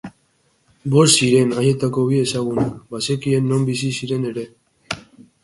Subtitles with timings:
[0.93, 4.49] Bost ziren, haietako bi ezagunak, bazekien non bizi ziren ere.